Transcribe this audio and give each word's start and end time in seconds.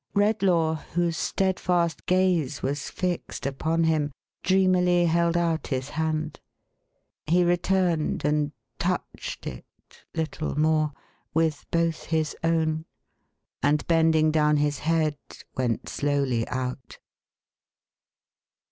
Redlaw, 0.15 0.81
whose 0.93 1.15
steadfast 1.15 2.07
gaze 2.07 2.63
was 2.63 2.89
fixed 2.89 3.45
upon 3.45 3.83
him, 3.83 4.11
dreamily 4.41 5.05
held 5.05 5.37
out 5.37 5.67
his 5.67 5.89
hand. 5.89 6.39
He 7.27 7.43
returned 7.43 8.25
and 8.25 8.51
touched 8.79 9.45
it— 9.45 10.03
little 10.15 10.59
more 10.59 10.91
—with 11.35 11.67
both 11.69 12.05
his 12.05 12.35
own— 12.43 12.85
and 13.61 13.85
bending 13.85 14.31
down 14.31 14.57
his 14.57 14.79
head, 14.79 15.19
went 15.55 15.87
slowly 15.87 16.47
out. 16.47 16.97